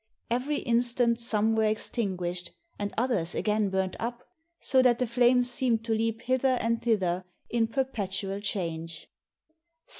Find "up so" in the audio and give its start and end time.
3.99-4.81